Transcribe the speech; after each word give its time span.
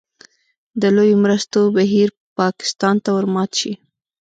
د 0.81 0.83
لویو 0.95 1.21
مرستو 1.23 1.59
بهیر 1.77 2.09
پاکستان 2.39 2.95
ته 3.03 3.09
ورمات 3.17 3.51
شي. 3.59 3.71